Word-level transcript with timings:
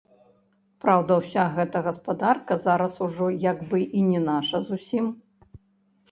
Праўда, 0.83 1.11
уся 1.21 1.41
гэта 1.57 1.81
гаспадарка 1.87 2.57
зараз 2.63 2.93
ужо 3.07 3.27
як 3.43 3.59
бы 3.73 3.81
і 3.99 4.01
не 4.07 4.21
наша 4.31 4.57
зусім. 4.71 5.05